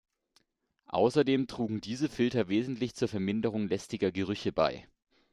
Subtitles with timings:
[0.87, 4.87] Außerdem trugen diese Filter wesentlich zur Verminderung lästiger Gerüche bei.